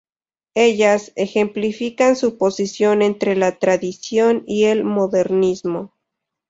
Ellas 0.55 1.13
"ejemplifican 1.15 2.15
su 2.15 2.39
posición 2.39 3.03
entre 3.03 3.35
la 3.35 3.59
tradición 3.59 4.43
y 4.47 4.63
el 4.63 4.83
modernismo". 4.83 5.93